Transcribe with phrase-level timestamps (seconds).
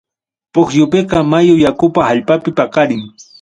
[0.53, 3.03] Pukyupiqa, mayu yakupam allpapi paqarin.